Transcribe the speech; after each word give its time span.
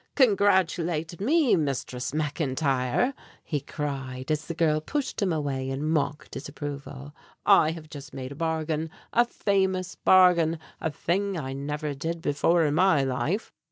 "Congratulate 0.15 1.19
me, 1.21 1.55
Mistress 1.55 2.09
McIntyre," 2.09 3.13
he 3.43 3.59
cried, 3.59 4.31
as 4.31 4.47
the 4.47 4.55
girl 4.55 4.81
pushed 4.81 5.21
him 5.21 5.31
away 5.31 5.69
in 5.69 5.83
mock 5.83 6.27
disapproval. 6.31 7.13
"I 7.45 7.69
have 7.69 7.87
just 7.87 8.11
made 8.11 8.31
a 8.31 8.35
bargain, 8.35 8.89
a 9.13 9.25
famous 9.25 9.93
bargain, 9.93 10.57
a 10.79 10.89
thing 10.89 11.37
I 11.37 11.53
never 11.53 11.93
did 11.93 12.19
before 12.19 12.65
in 12.65 12.73
my 12.73 13.03
life." 13.03 13.51